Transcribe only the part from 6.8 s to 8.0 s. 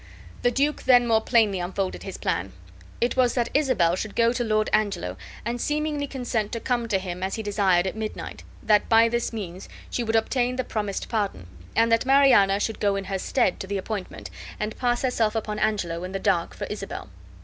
to him as he desired at